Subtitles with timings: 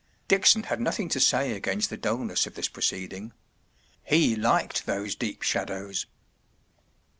[0.27, 3.33] Dickson had nothing to say against the dullness of this proceeding.
[4.03, 6.07] He liked those deep shadows.